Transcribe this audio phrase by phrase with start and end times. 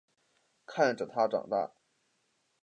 [0.65, 1.73] 看着他长大